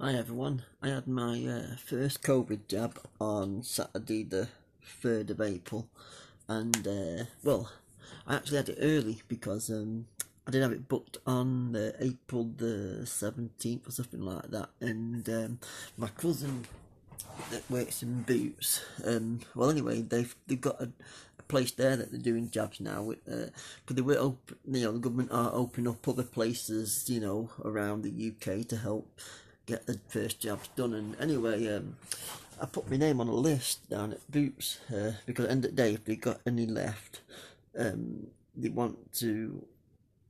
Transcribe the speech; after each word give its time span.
Hi 0.00 0.14
everyone. 0.14 0.64
I 0.82 0.88
had 0.88 1.06
my 1.06 1.46
uh, 1.46 1.76
first 1.76 2.20
COVID 2.24 2.66
jab 2.66 2.98
on 3.20 3.62
Saturday, 3.62 4.24
the 4.24 4.48
3rd 5.00 5.30
of 5.30 5.40
April, 5.40 5.86
and 6.48 6.84
uh, 6.86 7.24
well, 7.44 7.70
I 8.26 8.34
actually 8.34 8.56
had 8.56 8.70
it 8.70 8.78
early 8.80 9.22
because 9.28 9.70
um, 9.70 10.06
I 10.48 10.50
did 10.50 10.62
have 10.62 10.72
it 10.72 10.88
booked 10.88 11.18
on 11.28 11.76
uh, 11.76 11.92
April 12.00 12.50
the 12.56 13.02
17th 13.04 13.86
or 13.86 13.92
something 13.92 14.20
like 14.20 14.50
that, 14.50 14.70
and 14.80 15.28
um, 15.28 15.58
my 15.96 16.08
cousin 16.08 16.64
that 17.52 17.62
works 17.70 18.02
in 18.02 18.22
Boots, 18.22 18.82
um, 19.06 19.42
well, 19.54 19.70
anyway, 19.70 20.02
they've 20.02 20.34
they've 20.48 20.60
got 20.60 20.80
a, 20.80 20.90
a 21.38 21.42
place 21.44 21.70
there 21.70 21.94
that 21.94 22.10
they're 22.10 22.20
doing 22.20 22.50
jabs 22.50 22.80
now, 22.80 23.12
because 23.24 23.48
uh, 23.48 23.94
they 23.94 24.02
were 24.02 24.18
open, 24.18 24.56
you 24.72 24.82
know, 24.82 24.92
the 24.92 24.98
government 24.98 25.30
are 25.30 25.52
opening 25.54 25.86
up 25.86 26.08
other 26.08 26.24
places, 26.24 27.08
you 27.08 27.20
know, 27.20 27.50
around 27.64 28.02
the 28.02 28.32
UK 28.32 28.66
to 28.66 28.76
help 28.76 29.20
get 29.66 29.86
the 29.86 30.00
first 30.08 30.40
jobs 30.40 30.68
done. 30.76 30.94
And 30.94 31.16
anyway, 31.20 31.74
um, 31.74 31.96
I 32.60 32.66
put 32.66 32.90
my 32.90 32.96
name 32.96 33.20
on 33.20 33.28
a 33.28 33.34
list 33.34 33.88
down 33.88 34.12
at 34.12 34.30
Boots 34.30 34.78
uh, 34.92 35.12
because 35.26 35.44
at 35.44 35.48
the 35.48 35.52
end 35.52 35.64
of 35.64 35.70
the 35.70 35.82
day, 35.82 35.94
if 35.94 36.04
they 36.04 36.16
got 36.16 36.40
any 36.46 36.66
left, 36.66 37.20
um, 37.78 38.28
they 38.56 38.68
want 38.68 39.12
to 39.14 39.66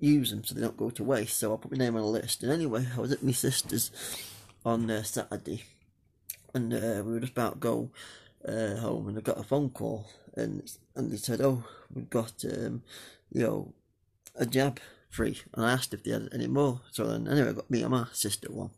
use 0.00 0.30
them 0.30 0.44
so 0.44 0.54
they 0.54 0.60
don't 0.60 0.76
go 0.76 0.90
to 0.90 1.04
waste. 1.04 1.38
So 1.38 1.52
I 1.52 1.56
put 1.56 1.72
my 1.72 1.78
name 1.78 1.96
on 1.96 2.02
a 2.02 2.06
list. 2.06 2.42
And 2.42 2.52
anyway, 2.52 2.86
I 2.96 3.00
was 3.00 3.12
at 3.12 3.22
my 3.22 3.32
sister's 3.32 3.90
on 4.64 4.90
uh, 4.90 5.02
Saturday, 5.02 5.64
and 6.54 6.72
uh, 6.72 7.02
we 7.04 7.12
were 7.12 7.20
just 7.20 7.32
about 7.32 7.54
to 7.54 7.58
go 7.58 7.90
uh, 8.46 8.76
home, 8.76 9.08
and 9.08 9.18
I 9.18 9.20
got 9.20 9.38
a 9.38 9.44
phone 9.44 9.70
call, 9.70 10.10
and 10.34 10.62
and 10.94 11.10
they 11.10 11.16
said, 11.16 11.40
"Oh, 11.40 11.64
we've 11.94 12.10
got 12.10 12.44
um, 12.44 12.82
you 13.32 13.42
know 13.42 13.74
a 14.34 14.46
jab." 14.46 14.80
Free, 15.10 15.40
and 15.54 15.64
I 15.64 15.72
asked 15.72 15.94
if 15.94 16.02
they 16.04 16.10
had 16.10 16.28
any 16.34 16.48
more. 16.48 16.82
So 16.90 17.06
then, 17.06 17.28
anyway, 17.28 17.48
I 17.48 17.52
got 17.52 17.70
me 17.70 17.80
and 17.80 17.92
my 17.92 18.08
sister 18.12 18.52
one 18.52 18.68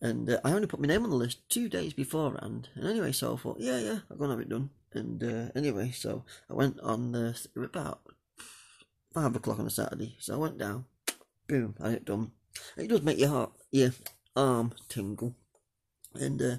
and 0.00 0.28
uh, 0.28 0.40
I 0.44 0.52
only 0.52 0.66
put 0.66 0.80
my 0.80 0.88
name 0.88 1.04
on 1.04 1.10
the 1.10 1.16
list 1.16 1.48
two 1.48 1.68
days 1.68 1.92
beforehand. 1.92 2.68
And 2.74 2.86
anyway, 2.86 3.12
so 3.12 3.34
I 3.34 3.36
thought, 3.36 3.60
yeah, 3.60 3.78
yeah, 3.78 3.98
I'm 4.10 4.18
gonna 4.18 4.32
have 4.32 4.40
it 4.40 4.48
done. 4.48 4.70
And 4.92 5.22
uh, 5.22 5.52
anyway, 5.54 5.90
so 5.90 6.24
I 6.50 6.54
went 6.54 6.80
on 6.80 7.12
the 7.12 7.36
about 7.56 8.00
five 9.12 9.34
o'clock 9.34 9.58
on 9.58 9.66
a 9.66 9.70
Saturday. 9.70 10.16
So 10.18 10.34
I 10.34 10.38
went 10.38 10.58
down, 10.58 10.84
boom, 11.46 11.74
I 11.80 11.88
had 11.88 11.96
it 11.96 12.04
done. 12.04 12.32
it 12.76 12.88
does 12.88 13.02
make 13.02 13.18
your 13.18 13.30
heart, 13.30 13.52
your 13.70 13.90
arm 14.34 14.72
tingle. 14.88 15.34
And 16.14 16.40
uh, 16.40 16.56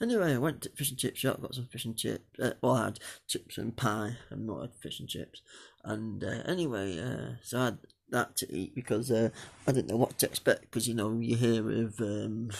anyway, 0.00 0.34
I 0.34 0.38
went 0.38 0.62
to 0.62 0.70
fish 0.70 0.90
and 0.90 0.98
chip 0.98 1.16
shop, 1.16 1.40
got 1.40 1.54
some 1.54 1.66
fish 1.66 1.84
and 1.84 1.96
chips. 1.96 2.38
Uh, 2.40 2.52
well, 2.62 2.74
I 2.74 2.84
had 2.86 3.00
chips 3.26 3.58
and 3.58 3.76
pie, 3.76 4.16
and 4.30 4.46
not 4.46 4.62
had 4.62 4.74
fish 4.74 5.00
and 5.00 5.08
chips. 5.08 5.42
And 5.84 6.22
uh, 6.22 6.42
anyway, 6.46 6.98
uh, 6.98 7.34
so 7.42 7.58
I 7.58 7.64
had 7.66 7.78
that 8.10 8.36
to 8.36 8.54
eat 8.54 8.74
because 8.74 9.10
uh, 9.10 9.30
I 9.66 9.72
didn't 9.72 9.88
know 9.88 9.96
what 9.96 10.18
to 10.18 10.26
expect 10.26 10.62
because 10.62 10.88
you 10.88 10.94
know 10.94 11.18
you 11.18 11.36
hear 11.36 11.70
of 11.84 12.00
um, 12.00 12.50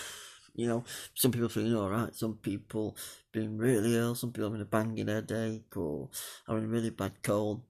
you 0.55 0.66
know 0.66 0.84
some 1.14 1.33
people 1.33 1.48
feeling 1.48 1.77
all 1.77 1.91
right, 1.91 2.14
some 2.14 2.34
people 2.34 2.96
being 3.33 3.58
really 3.58 3.96
ill, 3.96 4.14
some 4.14 4.33
people 4.33 4.48
having 4.48 4.62
a 4.62 4.66
banging 4.66 5.08
headache 5.08 5.77
or 5.77 6.08
having 6.46 6.64
a 6.64 6.68
really 6.68 6.91
bad 6.91 7.22
cold. 7.22 7.62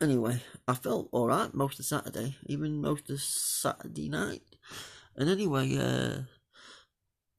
Anyway, 0.00 0.42
I 0.68 0.74
felt 0.74 1.08
all 1.10 1.28
right 1.28 1.52
most 1.54 1.78
of 1.78 1.86
Saturday, 1.86 2.36
even 2.46 2.82
most 2.82 3.08
of 3.08 3.20
Saturday 3.20 4.10
night. 4.10 4.42
And 5.16 5.30
anyway, 5.30 5.74
uh, 5.78 6.22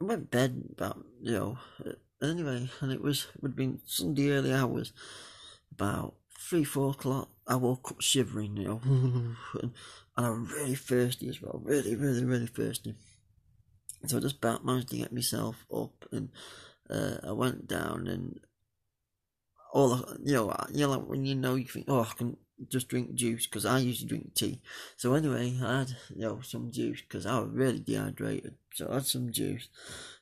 I 0.02 0.04
went 0.04 0.32
bed 0.32 0.64
about 0.72 1.04
you 1.22 1.32
know. 1.32 1.58
Anyway, 2.22 2.70
and 2.82 2.92
it 2.92 3.02
was 3.02 3.28
it 3.36 3.42
would 3.42 3.52
have 3.52 3.58
been 3.58 3.80
Sunday 3.86 4.32
early 4.32 4.54
hours, 4.54 4.92
about 5.72 6.16
three, 6.38 6.64
four 6.64 6.92
o'clock, 6.92 7.30
I 7.48 7.56
woke 7.56 7.92
up 7.92 8.02
shivering, 8.02 8.58
you 8.58 8.64
know, 8.66 8.82
and 9.62 9.72
I'm 10.16 10.46
really 10.46 10.76
thirsty 10.76 11.30
as 11.30 11.42
well, 11.42 11.62
really, 11.64 11.96
really, 11.96 12.24
really 12.24 12.48
thirsty. 12.48 12.96
So 14.06 14.18
I 14.18 14.22
just 14.22 14.38
about 14.38 14.66
managed 14.66 14.90
to 14.90 14.98
get 14.98 15.12
myself 15.12 15.66
up, 15.74 16.06
and 16.12 16.30
uh, 16.90 17.18
I 17.24 17.32
went 17.32 17.68
down, 17.68 18.08
and 18.08 18.40
all 19.74 20.04
you 20.24 20.34
know, 20.34 20.56
you 20.72 20.82
know, 20.82 20.92
like 20.92 21.08
when 21.08 21.26
you 21.26 21.36
know 21.36 21.56
you 21.56 21.66
think, 21.66 21.86
oh, 21.90 22.02
I 22.02 22.14
can 22.18 22.38
just 22.70 22.88
drink 22.88 23.14
juice 23.14 23.46
because 23.48 23.66
I 23.66 23.80
usually 23.80 24.08
drink 24.08 24.34
tea. 24.34 24.62
So 24.96 25.14
anyway, 25.14 25.58
I 25.64 25.80
had 25.80 25.96
you 26.16 26.22
know 26.22 26.42
some 26.42 26.72
juice 26.72 27.02
because 27.02 27.26
I 27.26 27.40
was 27.40 27.50
really 27.52 27.80
dehydrated. 27.80 28.56
So 28.74 28.90
I 28.90 28.96
had 28.96 29.06
some 29.06 29.32
juice, 29.32 29.70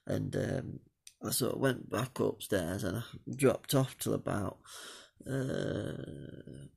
and 0.05 0.35
um, 0.35 0.79
I 1.25 1.31
sort 1.31 1.55
of 1.55 1.59
went 1.59 1.89
back 1.89 2.19
upstairs 2.19 2.83
and 2.83 2.97
I 2.97 3.03
dropped 3.35 3.73
off 3.73 3.97
till 3.97 4.13
about 4.13 4.57
uh, 5.27 5.93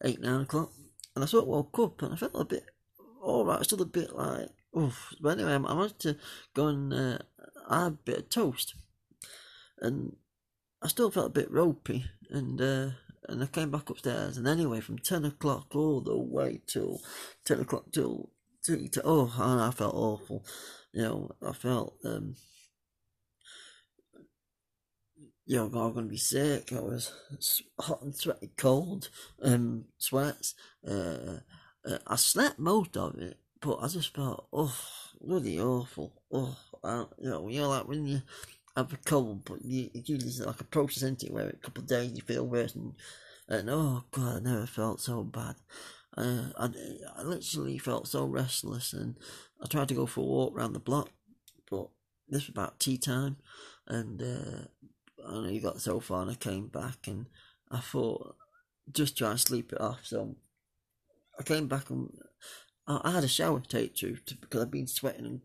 eight, 0.04 0.20
nine 0.20 0.42
o'clock. 0.42 0.72
And 1.14 1.24
I 1.24 1.26
sort 1.26 1.44
of 1.44 1.48
woke 1.48 1.78
up 1.80 2.02
and 2.02 2.14
I 2.14 2.16
felt 2.16 2.32
a 2.34 2.44
bit 2.44 2.64
alright, 3.22 3.60
I 3.60 3.62
still 3.62 3.82
a 3.82 3.86
bit 3.86 4.14
like, 4.14 4.48
oof. 4.76 5.14
But 5.20 5.38
anyway, 5.38 5.54
I 5.54 5.58
managed 5.58 6.00
to 6.00 6.16
go 6.54 6.68
and 6.68 6.92
uh, 6.92 7.18
have 7.68 7.86
a 7.86 7.90
bit 7.90 8.18
of 8.18 8.30
toast. 8.30 8.74
And 9.80 10.16
I 10.82 10.88
still 10.88 11.10
felt 11.10 11.26
a 11.26 11.30
bit 11.40 11.50
ropey. 11.50 12.04
And 12.30 12.60
uh, 12.60 12.90
and 13.28 13.42
I 13.42 13.46
came 13.46 13.70
back 13.70 13.90
upstairs. 13.90 14.36
And 14.36 14.46
anyway, 14.46 14.80
from 14.80 14.98
10 14.98 15.24
o'clock 15.24 15.74
all 15.74 16.00
the 16.00 16.16
way 16.16 16.60
till 16.66 17.00
10 17.44 17.60
o'clock 17.60 17.84
till, 17.92 18.30
till, 18.62 18.88
till 18.88 19.02
oh, 19.04 19.34
and 19.38 19.60
I 19.60 19.70
felt 19.70 19.94
awful. 19.94 20.44
You 20.92 21.02
know, 21.02 21.30
I 21.46 21.52
felt 21.52 21.96
um, 22.04 22.34
you're 25.48 25.64
I'm 25.64 25.70
going 25.70 25.94
to 25.94 26.02
be 26.02 26.18
sick. 26.18 26.72
I 26.72 26.80
was 26.80 27.10
hot 27.80 28.02
and 28.02 28.14
sweaty, 28.14 28.50
cold, 28.56 29.08
um, 29.42 29.86
sweats. 29.96 30.54
Uh, 30.86 31.38
uh, 31.88 31.98
I 32.06 32.16
slept 32.16 32.58
most 32.58 32.98
of 32.98 33.18
it, 33.18 33.38
but 33.60 33.76
I 33.76 33.88
just 33.88 34.14
felt, 34.14 34.46
oh, 34.52 34.76
really 35.22 35.58
awful. 35.58 36.22
Oh, 36.30 36.54
I, 36.84 37.04
you 37.18 37.30
know, 37.30 37.48
you 37.48 37.60
know, 37.60 37.70
like 37.70 37.88
when 37.88 38.06
you 38.06 38.20
have 38.78 38.92
a 38.92 38.96
cold, 39.04 39.44
but 39.44 39.64
you, 39.64 39.90
it's 39.94 40.08
usually 40.08 40.46
like 40.46 40.60
a 40.60 40.64
process, 40.64 41.02
isn't 41.02 41.24
it, 41.24 41.32
where 41.32 41.48
a 41.48 41.56
couple 41.56 41.82
of 41.82 41.88
days 41.88 42.12
you 42.14 42.22
feel 42.22 42.46
worse, 42.46 42.74
and, 42.74 42.94
and 43.48 43.68
oh 43.70 44.04
god, 44.10 44.36
I 44.36 44.40
never 44.40 44.66
felt 44.66 45.00
so 45.00 45.22
bad. 45.22 45.56
Uh, 46.16 46.48
I, 46.58 46.70
I 47.16 47.22
literally 47.22 47.78
felt 47.78 48.08
so 48.08 48.24
restless, 48.24 48.92
and 48.92 49.16
I 49.62 49.66
tried 49.66 49.88
to 49.88 49.94
go 49.94 50.06
for 50.06 50.20
a 50.20 50.24
walk 50.24 50.56
around 50.56 50.72
the 50.72 50.80
block, 50.80 51.10
but 51.70 51.88
this 52.28 52.46
was 52.46 52.50
about 52.50 52.80
tea 52.80 52.98
time, 52.98 53.36
and 53.86 54.22
uh, 54.22 54.68
I 55.26 55.48
you 55.48 55.60
got 55.60 55.80
so 55.80 56.00
far 56.00 56.22
and 56.22 56.30
I 56.30 56.34
came 56.34 56.68
back 56.68 57.06
and 57.06 57.26
I 57.70 57.78
thought 57.80 58.36
just 58.92 59.16
try 59.16 59.30
and 59.30 59.40
sleep 59.40 59.72
it 59.72 59.80
off. 59.80 60.00
So 60.04 60.36
I 61.38 61.42
came 61.42 61.68
back 61.68 61.90
and 61.90 62.10
I, 62.86 63.10
had 63.10 63.24
a 63.24 63.28
shower 63.28 63.60
to 63.60 63.68
take 63.68 63.94
to 63.96 64.16
because 64.40 64.62
I've 64.62 64.70
been 64.70 64.86
sweating 64.86 65.26
and 65.26 65.40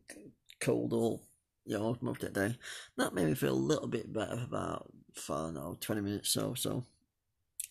cold 0.60 0.94
all 0.94 1.24
most 1.68 2.24
of 2.24 2.34
the 2.34 2.48
day. 2.48 2.56
That 2.98 3.14
made 3.14 3.28
me 3.28 3.36
feel 3.36 3.54
a 3.54 3.56
little 3.56 3.88
bit 3.88 4.12
better 4.12 4.40
about 4.44 4.92
I 5.30 5.34
don't 5.34 5.54
know 5.54 5.78
twenty 5.80 6.02
minutes 6.02 6.32
so 6.32 6.54
so. 6.54 6.86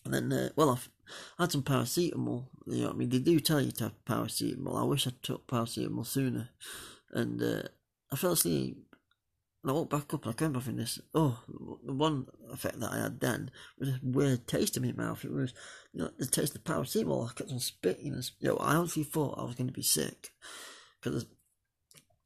And 0.05 0.13
then 0.13 0.33
uh, 0.33 0.49
well 0.55 0.71
I've, 0.71 0.89
I 1.37 1.43
had 1.43 1.51
some 1.51 1.63
paracetamol. 1.63 2.45
You 2.67 2.83
know 2.83 2.89
I 2.89 2.93
mean 2.93 3.09
they 3.09 3.19
do 3.19 3.39
tell 3.39 3.61
you 3.61 3.71
to 3.71 3.85
have 3.85 4.05
paracetamol. 4.05 4.79
I 4.79 4.83
wish 4.83 5.07
I 5.07 5.11
took 5.21 5.47
paracetamol 5.47 6.05
sooner. 6.05 6.49
And 7.11 7.41
uh, 7.41 7.63
I 8.11 8.15
fell 8.15 8.31
asleep 8.31 8.77
and 9.63 9.71
I 9.71 9.73
woke 9.73 9.89
back 9.89 10.13
up 10.13 10.25
and 10.25 10.33
I 10.33 10.37
came 10.37 10.51
back 10.51 10.67
in 10.67 10.75
this. 10.75 10.99
Oh, 11.13 11.39
the 11.85 11.93
one 11.93 12.27
effect 12.51 12.79
that 12.81 12.91
I 12.91 12.97
had 12.97 13.21
then 13.21 13.49
was 13.79 13.89
a 13.89 13.99
weird 14.03 14.45
taste 14.45 14.75
in 14.75 14.83
my 14.83 14.91
mouth. 14.91 15.23
It 15.23 15.31
was, 15.31 15.53
you 15.93 16.01
know, 16.01 16.09
the 16.19 16.25
taste 16.25 16.55
of 16.55 16.65
paracetamol. 16.65 17.29
I 17.29 17.33
kept 17.33 17.51
on 17.51 17.59
spitting. 17.59 18.11
And, 18.11 18.29
you 18.39 18.49
know, 18.49 18.57
I 18.57 18.75
honestly 18.75 19.03
thought 19.03 19.39
I 19.39 19.43
was 19.43 19.55
going 19.55 19.67
to 19.67 19.73
be 19.73 19.81
sick 19.81 20.33
because 21.01 21.25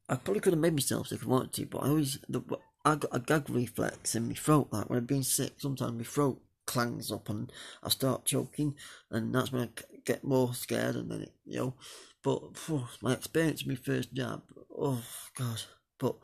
I 0.08 0.16
probably 0.16 0.40
could 0.40 0.54
have 0.54 0.60
made 0.60 0.72
myself 0.72 1.08
sick 1.08 1.20
if 1.20 1.26
I 1.26 1.30
wanted 1.30 1.52
to, 1.54 1.66
but 1.66 1.82
I 1.84 1.88
always 1.88 2.18
the, 2.28 2.42
I 2.84 2.96
got 2.96 3.14
a 3.14 3.20
gag 3.20 3.50
reflex 3.50 4.14
in 4.14 4.28
my 4.28 4.34
throat. 4.34 4.68
Like 4.70 4.88
when 4.88 4.98
I've 4.98 5.06
been 5.06 5.22
sick, 5.22 5.54
sometimes 5.58 5.92
my 5.92 6.04
throat 6.04 6.40
clangs 6.66 7.12
up 7.12 7.28
and 7.28 7.52
I 7.82 7.90
start 7.90 8.24
choking, 8.24 8.74
and 9.10 9.34
that's 9.34 9.52
when 9.52 9.62
I 9.62 9.68
get 10.04 10.24
more 10.24 10.54
scared. 10.54 10.96
And 10.96 11.10
then 11.10 11.22
it, 11.22 11.32
you 11.44 11.58
know, 11.58 11.74
but 12.22 12.42
oh, 12.70 12.88
my 13.02 13.12
experience, 13.12 13.66
my 13.66 13.74
first 13.74 14.14
jab. 14.14 14.42
Oh 14.76 15.02
God, 15.36 15.62
but 15.98 16.16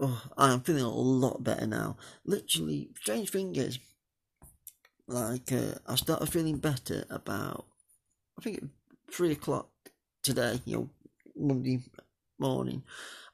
oh, 0.00 0.22
I'm 0.36 0.60
feeling 0.60 0.82
a 0.82 0.90
lot 0.90 1.42
better 1.42 1.66
now. 1.66 1.96
Literally, 2.24 2.90
strange 3.00 3.30
thing 3.30 3.56
is, 3.56 3.78
like, 5.06 5.52
uh, 5.52 5.74
I 5.86 5.94
started 5.94 6.26
feeling 6.26 6.58
better 6.58 7.04
about, 7.08 7.66
I 8.38 8.42
think, 8.42 8.64
three 9.10 9.32
o'clock 9.32 9.70
today, 10.22 10.60
you 10.64 10.76
know, 10.76 10.90
Monday 11.36 11.82
morning, 12.38 12.82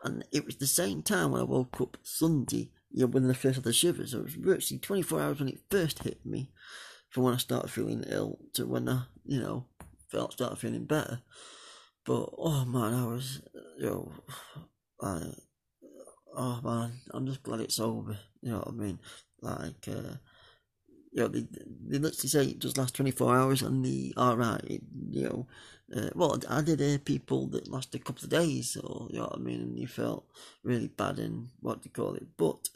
and 0.02 0.24
it 0.32 0.44
was 0.44 0.56
the 0.56 0.66
same 0.66 1.02
time 1.02 1.30
when 1.30 1.40
I 1.40 1.44
woke 1.44 1.80
up 1.80 1.96
Sunday, 2.02 2.70
you 2.90 3.00
know, 3.00 3.06
when 3.06 3.28
the 3.28 3.34
first 3.34 3.58
of 3.58 3.64
the 3.64 3.72
shivers. 3.72 4.14
it 4.14 4.22
was 4.22 4.34
virtually 4.34 4.78
24 4.78 5.20
hours 5.20 5.38
when 5.38 5.48
it 5.48 5.60
first 5.70 6.02
hit 6.02 6.24
me, 6.24 6.50
from 7.10 7.24
when 7.24 7.34
I 7.34 7.38
started 7.38 7.70
feeling 7.70 8.04
ill 8.08 8.38
to 8.54 8.66
when 8.66 8.88
I, 8.88 9.04
you 9.24 9.40
know, 9.40 9.66
felt 10.08 10.32
started 10.32 10.56
feeling 10.56 10.84
better. 10.84 11.22
But 12.04 12.30
oh 12.36 12.64
man, 12.64 12.94
I 12.94 13.06
was, 13.06 13.42
you 13.78 13.86
know, 13.86 14.12
I 15.00 15.32
oh 16.34 16.60
man, 16.62 17.00
I'm 17.12 17.26
just 17.26 17.42
glad 17.42 17.60
it's 17.60 17.80
over. 17.80 18.18
You 18.40 18.52
know 18.52 18.58
what 18.58 18.68
I 18.68 18.72
mean? 18.72 18.98
Like, 19.40 19.88
uh, 19.88 20.16
you 21.12 21.22
know, 21.22 21.28
they, 21.28 21.46
they 21.86 21.98
literally 21.98 22.28
say 22.28 22.44
it 22.46 22.58
does 22.58 22.76
last 22.76 22.94
24 22.94 23.36
hours 23.36 23.62
and 23.62 23.84
the 23.84 24.14
alright, 24.16 24.82
you 25.10 25.22
know. 25.22 25.46
Uh, 25.94 26.08
well, 26.14 26.40
I 26.48 26.62
did 26.62 26.80
hear 26.80 26.98
people 26.98 27.48
that 27.48 27.70
lasted 27.70 28.00
a 28.00 28.04
couple 28.04 28.24
of 28.24 28.30
days, 28.30 28.78
or, 28.82 29.08
you 29.10 29.18
know 29.18 29.24
what 29.24 29.36
I 29.36 29.40
mean, 29.40 29.60
and 29.60 29.78
you 29.78 29.86
felt 29.86 30.24
really 30.64 30.88
bad 30.88 31.18
and 31.18 31.50
what 31.60 31.82
do 31.82 31.88
you 31.88 31.92
call 31.92 32.14
it. 32.14 32.28
But 32.38 32.70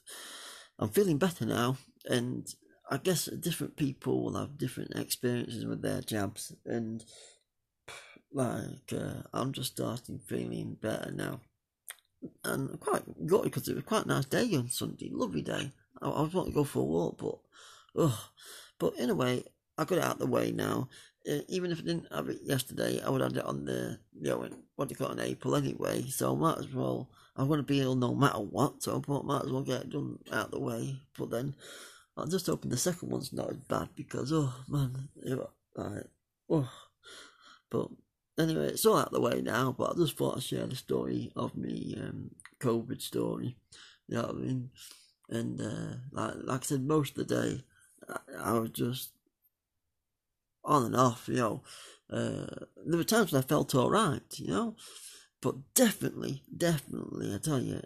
I'm 0.78 0.90
feeling 0.90 1.16
better 1.16 1.46
now, 1.46 1.78
and 2.04 2.46
I 2.90 2.98
guess 2.98 3.24
different 3.24 3.76
people 3.76 4.22
will 4.22 4.38
have 4.38 4.58
different 4.58 4.94
experiences 4.96 5.64
with 5.64 5.80
their 5.80 6.02
jabs, 6.02 6.52
and 6.66 7.02
like, 8.32 8.92
uh, 8.92 9.22
I'm 9.32 9.52
just 9.52 9.72
starting 9.72 10.18
feeling 10.18 10.76
better 10.80 11.10
now. 11.10 11.40
And 12.44 12.78
quite 12.80 13.26
gutted 13.26 13.44
because 13.44 13.68
it 13.68 13.76
was 13.76 13.84
quite 13.84 14.04
a 14.04 14.08
nice 14.08 14.26
day 14.26 14.54
on 14.56 14.68
Sunday, 14.68 15.10
lovely 15.10 15.42
day. 15.42 15.72
I, 16.02 16.08
I 16.08 16.20
was 16.20 16.34
wanting 16.34 16.52
to 16.52 16.56
go 16.56 16.64
for 16.64 16.80
a 16.80 16.84
walk, 16.84 17.18
but 17.18 17.38
Ugh. 17.98 18.18
But 18.78 18.94
in 18.98 19.10
a 19.10 19.14
way, 19.14 19.44
I 19.78 19.84
got 19.84 19.98
it 19.98 20.04
out 20.04 20.14
of 20.14 20.18
the 20.18 20.26
way 20.26 20.52
now. 20.52 20.88
Uh, 21.28 21.40
even 21.48 21.72
if 21.72 21.78
I 21.78 21.82
didn't 21.82 22.12
have 22.12 22.28
it 22.28 22.40
yesterday, 22.44 23.00
I 23.04 23.10
would 23.10 23.20
have 23.20 23.36
it 23.36 23.44
on 23.44 23.64
the, 23.64 23.98
you 24.20 24.30
know, 24.30 24.48
what 24.76 24.88
do 24.88 24.92
you 24.92 24.96
call 24.96 25.10
it, 25.10 25.18
in 25.18 25.30
April 25.30 25.56
anyway. 25.56 26.02
So 26.02 26.32
I 26.32 26.38
might 26.38 26.58
as 26.58 26.72
well, 26.72 27.10
I'm 27.34 27.48
going 27.48 27.58
to 27.58 27.64
be 27.64 27.80
ill 27.80 27.96
no 27.96 28.14
matter 28.14 28.38
what, 28.38 28.82
so 28.82 29.02
I 29.08 29.22
might 29.22 29.44
as 29.44 29.50
well 29.50 29.62
get 29.62 29.82
it 29.82 29.90
done 29.90 30.18
out 30.32 30.46
of 30.46 30.50
the 30.52 30.60
way. 30.60 31.00
But 31.18 31.30
then, 31.30 31.54
I'm 32.16 32.30
just 32.30 32.46
hoping 32.46 32.70
the 32.70 32.76
second 32.76 33.10
one's 33.10 33.32
not 33.32 33.50
as 33.50 33.56
bad 33.56 33.88
because, 33.96 34.32
oh 34.32 34.54
man, 34.68 35.08
like, 35.74 36.04
oh. 36.48 36.70
But 37.70 37.88
anyway, 38.38 38.68
it's 38.68 38.86
all 38.86 38.96
out 38.96 39.08
of 39.08 39.12
the 39.12 39.20
way 39.20 39.42
now, 39.42 39.74
but 39.76 39.90
I 39.90 39.94
just 39.96 40.16
thought 40.16 40.36
I'd 40.36 40.42
share 40.42 40.66
the 40.66 40.76
story 40.76 41.32
of 41.34 41.56
me 41.56 41.96
um, 42.00 42.30
COVID 42.60 43.02
story. 43.02 43.56
You 44.06 44.16
know 44.16 44.22
what 44.22 44.30
I 44.30 44.38
mean? 44.38 44.70
And 45.28 45.60
uh, 45.60 45.96
like, 46.12 46.34
like 46.44 46.60
I 46.60 46.64
said, 46.64 46.82
most 46.86 47.18
of 47.18 47.26
the 47.26 47.34
day, 47.34 47.64
I, 48.38 48.52
was 48.58 48.70
just 48.70 49.10
on 50.64 50.86
and 50.86 50.96
off, 50.96 51.28
you 51.28 51.36
know. 51.36 51.62
Uh, 52.10 52.46
there 52.84 52.98
were 52.98 53.04
times 53.04 53.32
when 53.32 53.42
I 53.42 53.46
felt 53.46 53.74
alright, 53.74 54.38
you 54.38 54.48
know, 54.48 54.76
but 55.40 55.74
definitely, 55.74 56.42
definitely, 56.56 57.34
I 57.34 57.38
tell 57.38 57.60
you, 57.60 57.82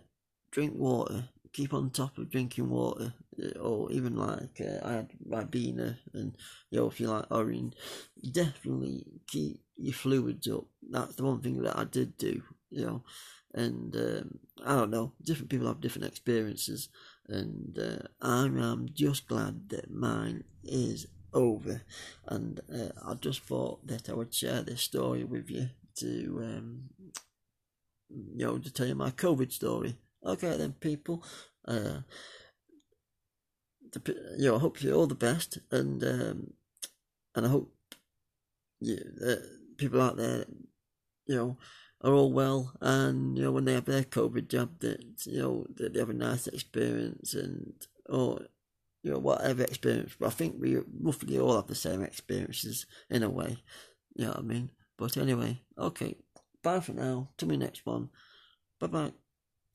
drink 0.50 0.74
water, 0.76 1.28
keep 1.52 1.72
on 1.72 1.90
top 1.90 2.18
of 2.18 2.30
drinking 2.30 2.68
water, 2.68 3.14
uh, 3.42 3.58
or 3.58 3.90
even 3.92 4.16
like 4.16 4.60
uh, 4.60 4.86
I 4.86 4.92
had 4.92 5.10
Ribena, 5.26 5.96
and 6.12 6.36
you 6.70 6.80
know, 6.80 6.88
if 6.88 7.00
you 7.00 7.08
like 7.08 7.26
orange, 7.30 7.74
definitely 8.30 9.04
keep 9.26 9.60
your 9.76 9.94
fluids 9.94 10.48
up. 10.48 10.66
That's 10.88 11.16
the 11.16 11.24
one 11.24 11.40
thing 11.40 11.62
that 11.62 11.78
I 11.78 11.84
did 11.84 12.16
do, 12.18 12.42
you 12.70 12.87
know, 12.87 13.02
and 13.55 13.94
um, 13.96 14.38
I 14.64 14.76
don't 14.76 14.90
know, 14.90 15.12
different 15.22 15.50
people 15.50 15.67
have 15.67 15.81
different 15.81 16.08
experiences 16.08 16.88
and 17.31 17.78
uh, 17.78 18.08
I 18.20 18.44
am 18.44 18.88
just 18.93 19.28
glad 19.28 19.69
that 19.70 19.90
mine 19.90 20.44
is 20.64 21.06
over. 21.32 21.82
And 22.26 22.61
uh, 22.72 22.90
I 23.06 23.14
just 23.14 23.43
thought 23.43 23.87
that 23.87 24.08
I 24.08 24.14
would 24.14 24.34
share 24.34 24.62
this 24.62 24.82
story 24.82 25.25
with 25.25 25.49
you 25.49 25.69
to, 25.96 26.40
um, 26.43 26.81
you 28.11 28.46
know, 28.46 28.58
to 28.58 28.72
tell 28.72 28.87
you 28.87 28.96
my 28.96 29.11
COVID 29.11 29.52
story. 29.52 29.96
Okay, 30.26 30.56
then, 30.56 30.72
people. 30.72 31.25
Uh, 31.67 32.00
the, 33.93 34.34
you 34.37 34.49
know, 34.49 34.56
I 34.56 34.58
hope 34.58 34.82
you're 34.82 34.94
all 34.94 35.06
the 35.06 35.14
best, 35.14 35.58
and 35.70 36.02
um, 36.02 36.52
and 37.34 37.46
I 37.46 37.49
hope 37.49 37.72
you, 38.81 38.99
uh, 39.26 39.37
people 39.76 40.00
out 40.00 40.17
there, 40.17 40.44
you 41.26 41.37
know, 41.37 41.56
are 42.02 42.12
all 42.12 42.32
well, 42.32 42.73
and 42.81 43.37
you 43.37 43.44
know 43.44 43.52
when 43.52 43.64
they 43.64 43.75
have 43.75 43.85
their 43.85 44.05
COVID 44.05 44.49
jab, 44.49 44.79
that 44.81 45.26
you 45.26 45.38
know 45.38 45.67
that 45.76 45.93
they 45.93 46.00
have 46.00 46.11
a 46.11 46.14
nice 46.14 46.47
experience, 46.47 47.35
and 47.35 47.75
or 48.08 48.43
you 49.02 49.11
know 49.11 49.19
whatever 49.19 49.64
experience. 49.64 50.14
But 50.19 50.29
I 50.29 50.31
think 50.31 50.56
we 50.58 50.79
roughly 51.00 51.38
all 51.38 51.56
have 51.56 51.67
the 51.67 51.75
same 51.75 52.02
experiences 52.02 52.87
in 53.08 53.23
a 53.23 53.31
way. 53.31 53.58
You 54.14 54.25
know 54.25 54.31
what 54.31 54.38
I 54.38 54.43
mean? 54.43 54.70
But 54.97 55.17
anyway, 55.17 55.61
okay. 55.79 56.17
Bye 56.62 56.81
for 56.81 56.93
now. 56.93 57.31
To 57.38 57.47
my 57.47 57.56
next 57.56 57.87
one. 57.87 58.11
Bye 58.79 58.87
bye. 58.88 59.12